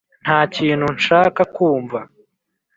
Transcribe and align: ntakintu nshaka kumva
ntakintu 0.23 0.87
nshaka 0.97 1.41
kumva 1.55 1.99